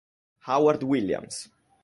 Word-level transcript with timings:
Howard 0.39 0.81
Williams 0.81 1.45